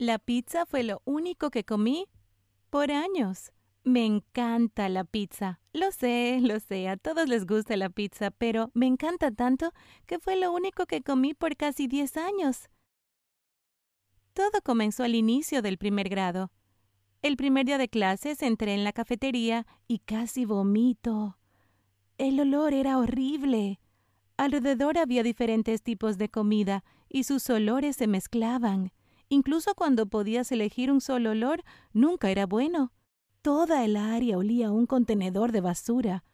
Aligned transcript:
La 0.00 0.20
pizza 0.20 0.64
fue 0.64 0.84
lo 0.84 1.02
único 1.06 1.50
que 1.50 1.64
comí 1.64 2.06
por 2.70 2.92
años. 2.92 3.50
Me 3.82 4.06
encanta 4.06 4.88
la 4.88 5.02
pizza. 5.02 5.58
Lo 5.72 5.90
sé, 5.90 6.38
lo 6.40 6.60
sé, 6.60 6.88
a 6.88 6.96
todos 6.96 7.28
les 7.28 7.46
gusta 7.46 7.76
la 7.76 7.90
pizza, 7.90 8.30
pero 8.30 8.70
me 8.74 8.86
encanta 8.86 9.32
tanto 9.32 9.72
que 10.06 10.20
fue 10.20 10.36
lo 10.36 10.52
único 10.52 10.86
que 10.86 11.02
comí 11.02 11.34
por 11.34 11.56
casi 11.56 11.88
10 11.88 12.16
años. 12.16 12.68
Todo 14.34 14.62
comenzó 14.62 15.02
al 15.02 15.16
inicio 15.16 15.62
del 15.62 15.78
primer 15.78 16.08
grado. 16.08 16.52
El 17.20 17.36
primer 17.36 17.66
día 17.66 17.76
de 17.76 17.88
clases 17.88 18.40
entré 18.42 18.74
en 18.74 18.84
la 18.84 18.92
cafetería 18.92 19.66
y 19.88 19.98
casi 19.98 20.44
vomito. 20.44 21.38
El 22.18 22.38
olor 22.38 22.72
era 22.72 22.98
horrible. 22.98 23.80
Alrededor 24.36 24.96
había 24.96 25.24
diferentes 25.24 25.82
tipos 25.82 26.18
de 26.18 26.28
comida 26.28 26.84
y 27.08 27.24
sus 27.24 27.50
olores 27.50 27.96
se 27.96 28.06
mezclaban. 28.06 28.92
Incluso 29.28 29.74
cuando 29.74 30.06
podías 30.06 30.50
elegir 30.52 30.90
un 30.90 31.00
solo 31.00 31.30
olor, 31.30 31.62
nunca 31.92 32.30
era 32.30 32.46
bueno. 32.46 32.92
Toda 33.42 33.84
el 33.84 33.96
área 33.96 34.38
olía 34.38 34.68
a 34.68 34.72
un 34.72 34.86
contenedor 34.86 35.52
de 35.52 35.60
basura. 35.60 36.24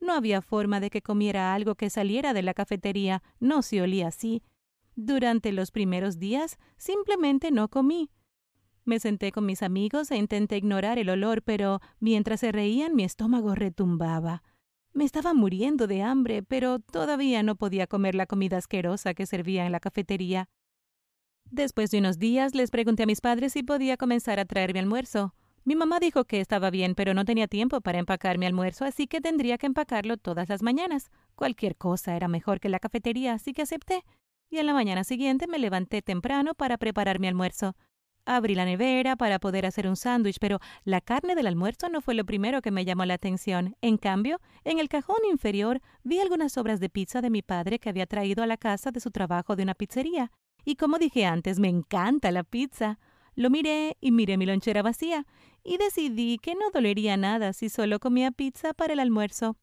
No 0.00 0.12
había 0.12 0.42
forma 0.42 0.80
de 0.80 0.90
que 0.90 1.02
comiera 1.02 1.54
algo 1.54 1.74
que 1.74 1.90
saliera 1.90 2.32
de 2.32 2.42
la 2.42 2.54
cafetería, 2.54 3.22
no 3.40 3.62
se 3.62 3.82
olía 3.82 4.08
así. 4.08 4.42
Durante 4.96 5.50
los 5.50 5.70
primeros 5.70 6.18
días 6.18 6.58
simplemente 6.76 7.50
no 7.50 7.68
comí. 7.68 8.10
Me 8.84 9.00
senté 9.00 9.32
con 9.32 9.46
mis 9.46 9.62
amigos 9.62 10.10
e 10.10 10.16
intenté 10.16 10.56
ignorar 10.58 10.98
el 10.98 11.08
olor, 11.08 11.42
pero 11.42 11.80
mientras 12.00 12.40
se 12.40 12.52
reían 12.52 12.94
mi 12.94 13.04
estómago 13.04 13.54
retumbaba. 13.54 14.42
Me 14.92 15.04
estaba 15.04 15.34
muriendo 15.34 15.86
de 15.86 16.02
hambre, 16.02 16.42
pero 16.42 16.78
todavía 16.78 17.42
no 17.42 17.56
podía 17.56 17.86
comer 17.86 18.14
la 18.14 18.26
comida 18.26 18.58
asquerosa 18.58 19.14
que 19.14 19.26
servía 19.26 19.66
en 19.66 19.72
la 19.72 19.80
cafetería. 19.80 20.48
Después 21.50 21.90
de 21.90 21.98
unos 21.98 22.18
días 22.18 22.54
les 22.54 22.70
pregunté 22.70 23.04
a 23.04 23.06
mis 23.06 23.20
padres 23.20 23.52
si 23.52 23.62
podía 23.62 23.96
comenzar 23.96 24.40
a 24.40 24.44
traerme 24.44 24.80
almuerzo. 24.80 25.34
Mi 25.64 25.76
mamá 25.76 26.00
dijo 26.00 26.24
que 26.24 26.40
estaba 26.40 26.68
bien, 26.70 26.94
pero 26.94 27.14
no 27.14 27.24
tenía 27.24 27.46
tiempo 27.46 27.80
para 27.80 27.98
empacar 27.98 28.38
mi 28.38 28.46
almuerzo, 28.46 28.84
así 28.84 29.06
que 29.06 29.20
tendría 29.20 29.56
que 29.56 29.66
empacarlo 29.66 30.16
todas 30.16 30.48
las 30.48 30.62
mañanas. 30.62 31.10
Cualquier 31.36 31.76
cosa 31.76 32.16
era 32.16 32.28
mejor 32.28 32.60
que 32.60 32.68
la 32.68 32.80
cafetería, 32.80 33.34
así 33.34 33.52
que 33.52 33.62
acepté. 33.62 34.04
Y 34.50 34.58
en 34.58 34.66
la 34.66 34.74
mañana 34.74 35.04
siguiente 35.04 35.46
me 35.46 35.58
levanté 35.58 36.02
temprano 36.02 36.54
para 36.54 36.76
preparar 36.76 37.18
mi 37.18 37.28
almuerzo. 37.28 37.76
Abrí 38.26 38.54
la 38.54 38.64
nevera 38.64 39.16
para 39.16 39.38
poder 39.38 39.64
hacer 39.64 39.86
un 39.86 39.96
sándwich, 39.96 40.38
pero 40.40 40.58
la 40.82 41.00
carne 41.00 41.34
del 41.34 41.46
almuerzo 41.46 41.88
no 41.88 42.00
fue 42.00 42.14
lo 42.14 42.24
primero 42.24 42.62
que 42.62 42.70
me 42.70 42.84
llamó 42.84 43.04
la 43.04 43.14
atención. 43.14 43.76
En 43.80 43.96
cambio, 43.96 44.40
en 44.64 44.78
el 44.80 44.88
cajón 44.88 45.18
inferior 45.30 45.80
vi 46.02 46.20
algunas 46.20 46.52
sobras 46.52 46.80
de 46.80 46.90
pizza 46.90 47.20
de 47.20 47.30
mi 47.30 47.42
padre 47.42 47.78
que 47.78 47.90
había 47.90 48.06
traído 48.06 48.42
a 48.42 48.46
la 48.46 48.56
casa 48.56 48.90
de 48.90 49.00
su 49.00 49.10
trabajo 49.10 49.56
de 49.56 49.62
una 49.62 49.74
pizzería. 49.74 50.32
Y 50.64 50.76
como 50.76 50.98
dije 50.98 51.26
antes, 51.26 51.58
me 51.58 51.68
encanta 51.68 52.30
la 52.30 52.42
pizza. 52.42 52.98
Lo 53.34 53.50
miré 53.50 53.96
y 54.00 54.12
miré 54.12 54.36
mi 54.36 54.46
lonchera 54.46 54.82
vacía, 54.82 55.26
y 55.62 55.76
decidí 55.76 56.38
que 56.38 56.54
no 56.54 56.70
dolería 56.72 57.16
nada 57.16 57.52
si 57.52 57.68
solo 57.68 57.98
comía 57.98 58.30
pizza 58.30 58.74
para 58.74 58.92
el 58.92 59.00
almuerzo. 59.00 59.56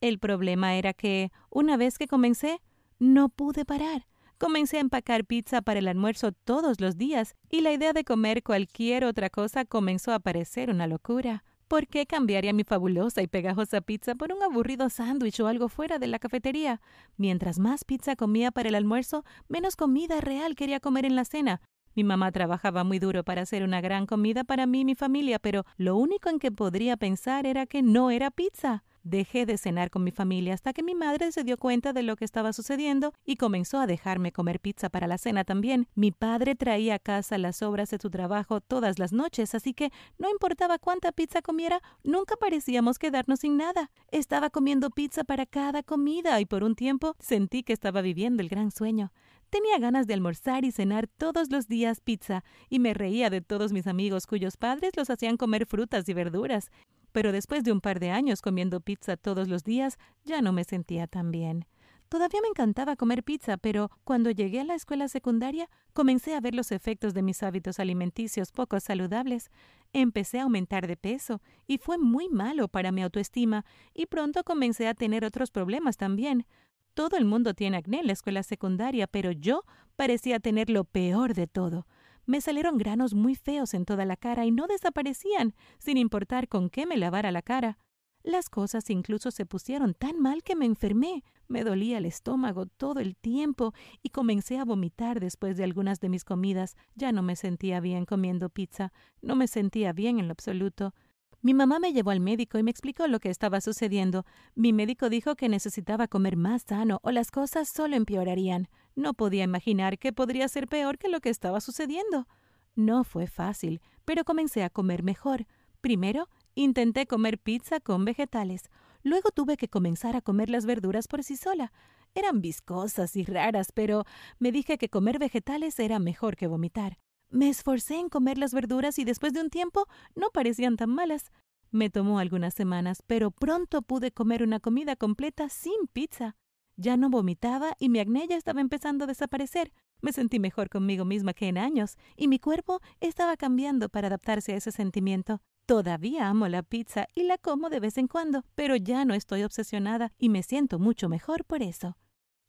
El 0.00 0.18
problema 0.18 0.76
era 0.76 0.94
que, 0.94 1.30
una 1.50 1.76
vez 1.76 1.98
que 1.98 2.06
comencé, 2.06 2.60
no 2.98 3.28
pude 3.28 3.64
parar. 3.64 4.06
Comencé 4.38 4.78
a 4.78 4.80
empacar 4.80 5.26
pizza 5.26 5.60
para 5.60 5.80
el 5.80 5.88
almuerzo 5.88 6.32
todos 6.32 6.80
los 6.80 6.96
días, 6.96 7.36
y 7.50 7.60
la 7.60 7.72
idea 7.72 7.92
de 7.92 8.04
comer 8.04 8.42
cualquier 8.42 9.04
otra 9.04 9.28
cosa 9.28 9.66
comenzó 9.66 10.14
a 10.14 10.20
parecer 10.20 10.70
una 10.70 10.86
locura. 10.86 11.44
¿Por 11.70 11.86
qué 11.86 12.04
cambiaría 12.04 12.52
mi 12.52 12.64
fabulosa 12.64 13.22
y 13.22 13.28
pegajosa 13.28 13.80
pizza 13.80 14.16
por 14.16 14.32
un 14.32 14.42
aburrido 14.42 14.90
sándwich 14.90 15.38
o 15.38 15.46
algo 15.46 15.68
fuera 15.68 16.00
de 16.00 16.08
la 16.08 16.18
cafetería? 16.18 16.80
Mientras 17.16 17.60
más 17.60 17.84
pizza 17.84 18.16
comía 18.16 18.50
para 18.50 18.70
el 18.70 18.74
almuerzo, 18.74 19.24
menos 19.46 19.76
comida 19.76 20.20
real 20.20 20.56
quería 20.56 20.80
comer 20.80 21.04
en 21.04 21.14
la 21.14 21.24
cena, 21.24 21.60
mi 21.94 22.02
mamá 22.02 22.32
trabajaba 22.32 22.82
muy 22.82 22.98
duro 22.98 23.22
para 23.22 23.42
hacer 23.42 23.62
una 23.62 23.80
gran 23.80 24.06
comida 24.06 24.42
para 24.42 24.66
mí 24.66 24.80
y 24.80 24.84
mi 24.84 24.96
familia, 24.96 25.38
pero 25.38 25.64
lo 25.76 25.96
único 25.96 26.28
en 26.28 26.40
que 26.40 26.50
podría 26.50 26.96
pensar 26.96 27.46
era 27.46 27.66
que 27.66 27.82
no 27.82 28.10
era 28.10 28.32
pizza. 28.32 28.82
Dejé 29.02 29.46
de 29.46 29.56
cenar 29.56 29.90
con 29.90 30.04
mi 30.04 30.10
familia 30.10 30.52
hasta 30.52 30.72
que 30.72 30.82
mi 30.82 30.94
madre 30.94 31.32
se 31.32 31.42
dio 31.42 31.56
cuenta 31.56 31.92
de 31.92 32.02
lo 32.02 32.16
que 32.16 32.24
estaba 32.24 32.52
sucediendo 32.52 33.14
y 33.24 33.36
comenzó 33.36 33.78
a 33.78 33.86
dejarme 33.86 34.30
comer 34.30 34.60
pizza 34.60 34.90
para 34.90 35.06
la 35.06 35.16
cena 35.16 35.44
también. 35.44 35.88
Mi 35.94 36.10
padre 36.10 36.54
traía 36.54 36.96
a 36.96 36.98
casa 36.98 37.38
las 37.38 37.56
sobras 37.56 37.90
de 37.90 37.98
su 37.98 38.10
trabajo 38.10 38.60
todas 38.60 38.98
las 38.98 39.12
noches, 39.12 39.54
así 39.54 39.72
que 39.72 39.90
no 40.18 40.28
importaba 40.30 40.78
cuánta 40.78 41.12
pizza 41.12 41.40
comiera, 41.40 41.80
nunca 42.04 42.36
parecíamos 42.36 42.98
quedarnos 42.98 43.40
sin 43.40 43.56
nada. 43.56 43.90
Estaba 44.10 44.50
comiendo 44.50 44.90
pizza 44.90 45.24
para 45.24 45.46
cada 45.46 45.82
comida 45.82 46.40
y 46.40 46.44
por 46.44 46.62
un 46.62 46.74
tiempo 46.74 47.16
sentí 47.18 47.62
que 47.62 47.72
estaba 47.72 48.02
viviendo 48.02 48.42
el 48.42 48.48
gran 48.48 48.70
sueño. 48.70 49.12
Tenía 49.50 49.78
ganas 49.80 50.06
de 50.06 50.14
almorzar 50.14 50.64
y 50.64 50.70
cenar 50.70 51.08
todos 51.08 51.50
los 51.50 51.66
días 51.66 52.00
pizza, 52.00 52.44
y 52.68 52.78
me 52.78 52.94
reía 52.94 53.30
de 53.30 53.40
todos 53.40 53.72
mis 53.72 53.88
amigos 53.88 54.28
cuyos 54.28 54.56
padres 54.56 54.92
los 54.96 55.10
hacían 55.10 55.36
comer 55.36 55.66
frutas 55.66 56.08
y 56.08 56.14
verduras. 56.14 56.70
Pero 57.10 57.32
después 57.32 57.64
de 57.64 57.72
un 57.72 57.80
par 57.80 57.98
de 57.98 58.10
años 58.10 58.42
comiendo 58.42 58.80
pizza 58.80 59.16
todos 59.16 59.48
los 59.48 59.64
días, 59.64 59.98
ya 60.24 60.40
no 60.40 60.52
me 60.52 60.62
sentía 60.62 61.08
tan 61.08 61.32
bien. 61.32 61.66
Todavía 62.08 62.40
me 62.42 62.48
encantaba 62.48 62.96
comer 62.96 63.24
pizza, 63.24 63.56
pero 63.56 63.90
cuando 64.04 64.30
llegué 64.30 64.60
a 64.60 64.64
la 64.64 64.74
escuela 64.74 65.08
secundaria 65.08 65.68
comencé 65.92 66.34
a 66.34 66.40
ver 66.40 66.56
los 66.56 66.72
efectos 66.72 67.14
de 67.14 67.22
mis 67.22 67.42
hábitos 67.42 67.78
alimenticios 67.78 68.50
poco 68.50 68.78
saludables. 68.78 69.50
Empecé 69.92 70.40
a 70.40 70.42
aumentar 70.42 70.88
de 70.88 70.96
peso 70.96 71.40
y 71.68 71.78
fue 71.78 71.98
muy 71.98 72.28
malo 72.28 72.66
para 72.66 72.90
mi 72.90 73.02
autoestima 73.02 73.64
y 73.94 74.06
pronto 74.06 74.42
comencé 74.42 74.88
a 74.88 74.94
tener 74.94 75.24
otros 75.24 75.52
problemas 75.52 75.96
también. 75.96 76.46
Todo 76.94 77.16
el 77.16 77.24
mundo 77.24 77.54
tiene 77.54 77.76
acné 77.76 78.00
en 78.00 78.06
la 78.06 78.12
escuela 78.12 78.42
secundaria, 78.42 79.06
pero 79.06 79.32
yo 79.32 79.64
parecía 79.96 80.40
tener 80.40 80.70
lo 80.70 80.84
peor 80.84 81.34
de 81.34 81.46
todo. 81.46 81.86
Me 82.26 82.40
salieron 82.40 82.78
granos 82.78 83.14
muy 83.14 83.34
feos 83.34 83.74
en 83.74 83.84
toda 83.84 84.04
la 84.04 84.16
cara 84.16 84.44
y 84.44 84.50
no 84.50 84.66
desaparecían, 84.66 85.54
sin 85.78 85.96
importar 85.96 86.48
con 86.48 86.70
qué 86.70 86.86
me 86.86 86.96
lavara 86.96 87.32
la 87.32 87.42
cara. 87.42 87.78
Las 88.22 88.50
cosas 88.50 88.90
incluso 88.90 89.30
se 89.30 89.46
pusieron 89.46 89.94
tan 89.94 90.20
mal 90.20 90.42
que 90.42 90.54
me 90.54 90.66
enfermé. 90.66 91.24
Me 91.48 91.64
dolía 91.64 91.98
el 91.98 92.04
estómago 92.04 92.66
todo 92.66 93.00
el 93.00 93.16
tiempo 93.16 93.72
y 94.02 94.10
comencé 94.10 94.58
a 94.58 94.64
vomitar 94.64 95.20
después 95.20 95.56
de 95.56 95.64
algunas 95.64 96.00
de 96.00 96.10
mis 96.10 96.24
comidas. 96.24 96.76
Ya 96.94 97.12
no 97.12 97.22
me 97.22 97.34
sentía 97.34 97.80
bien 97.80 98.04
comiendo 98.04 98.50
pizza. 98.50 98.92
No 99.22 99.36
me 99.36 99.48
sentía 99.48 99.92
bien 99.92 100.18
en 100.18 100.28
lo 100.28 100.32
absoluto. 100.32 100.94
Mi 101.42 101.54
mamá 101.54 101.78
me 101.78 101.94
llevó 101.94 102.10
al 102.10 102.20
médico 102.20 102.58
y 102.58 102.62
me 102.62 102.70
explicó 102.70 103.06
lo 103.06 103.18
que 103.18 103.30
estaba 103.30 103.62
sucediendo. 103.62 104.26
Mi 104.54 104.74
médico 104.74 105.08
dijo 105.08 105.36
que 105.36 105.48
necesitaba 105.48 106.06
comer 106.06 106.36
más 106.36 106.64
sano 106.68 107.00
o 107.02 107.10
las 107.12 107.30
cosas 107.30 107.70
solo 107.70 107.96
empeorarían. 107.96 108.68
No 108.94 109.14
podía 109.14 109.44
imaginar 109.44 109.98
que 109.98 110.12
podría 110.12 110.48
ser 110.48 110.66
peor 110.66 110.98
que 110.98 111.08
lo 111.08 111.20
que 111.20 111.30
estaba 111.30 111.62
sucediendo. 111.62 112.28
No 112.74 113.04
fue 113.04 113.26
fácil, 113.26 113.80
pero 114.04 114.24
comencé 114.24 114.64
a 114.64 114.70
comer 114.70 115.02
mejor. 115.02 115.46
Primero, 115.80 116.28
intenté 116.54 117.06
comer 117.06 117.38
pizza 117.38 117.80
con 117.80 118.04
vegetales. 118.04 118.64
Luego 119.02 119.30
tuve 119.30 119.56
que 119.56 119.68
comenzar 119.68 120.16
a 120.16 120.20
comer 120.20 120.50
las 120.50 120.66
verduras 120.66 121.08
por 121.08 121.24
sí 121.24 121.38
sola. 121.38 121.72
Eran 122.14 122.42
viscosas 122.42 123.16
y 123.16 123.24
raras, 123.24 123.72
pero 123.72 124.04
me 124.38 124.52
dije 124.52 124.76
que 124.76 124.90
comer 124.90 125.18
vegetales 125.18 125.78
era 125.78 125.98
mejor 125.98 126.36
que 126.36 126.48
vomitar. 126.48 126.98
Me 127.30 127.48
esforcé 127.48 127.96
en 127.96 128.08
comer 128.08 128.38
las 128.38 128.52
verduras 128.52 128.98
y 128.98 129.04
después 129.04 129.32
de 129.32 129.40
un 129.40 129.50
tiempo 129.50 129.86
no 130.16 130.30
parecían 130.30 130.76
tan 130.76 130.90
malas. 130.90 131.30
Me 131.70 131.88
tomó 131.88 132.18
algunas 132.18 132.54
semanas, 132.54 133.02
pero 133.06 133.30
pronto 133.30 133.82
pude 133.82 134.10
comer 134.10 134.42
una 134.42 134.58
comida 134.58 134.96
completa 134.96 135.48
sin 135.48 135.86
pizza. 135.92 136.36
Ya 136.76 136.96
no 136.96 137.08
vomitaba 137.08 137.76
y 137.78 137.88
mi 137.88 138.00
acné 138.00 138.26
ya 138.26 138.36
estaba 138.36 138.60
empezando 138.60 139.04
a 139.04 139.06
desaparecer. 139.06 139.72
Me 140.00 140.12
sentí 140.12 140.40
mejor 140.40 140.68
conmigo 140.70 141.04
misma 141.04 141.32
que 141.32 141.46
en 141.46 141.58
años, 141.58 141.96
y 142.16 142.26
mi 142.26 142.40
cuerpo 142.40 142.80
estaba 143.00 143.36
cambiando 143.36 143.88
para 143.88 144.08
adaptarse 144.08 144.52
a 144.52 144.56
ese 144.56 144.72
sentimiento. 144.72 145.40
Todavía 145.66 146.28
amo 146.28 146.48
la 146.48 146.64
pizza 146.64 147.06
y 147.14 147.22
la 147.22 147.38
como 147.38 147.70
de 147.70 147.78
vez 147.78 147.96
en 147.96 148.08
cuando, 148.08 148.44
pero 148.56 148.74
ya 148.74 149.04
no 149.04 149.14
estoy 149.14 149.44
obsesionada 149.44 150.12
y 150.18 150.30
me 150.30 150.42
siento 150.42 150.80
mucho 150.80 151.08
mejor 151.08 151.44
por 151.44 151.62
eso. 151.62 151.96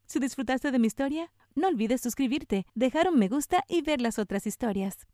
Si 0.07 0.17
disfrutaste 0.19 0.71
de 0.71 0.79
mi 0.79 0.87
historia, 0.87 1.31
no 1.55 1.67
olvides 1.67 2.01
suscribirte, 2.01 2.65
dejar 2.75 3.09
un 3.09 3.19
me 3.19 3.27
gusta 3.27 3.63
y 3.67 3.81
ver 3.81 4.01
las 4.01 4.19
otras 4.19 4.47
historias. 4.47 5.07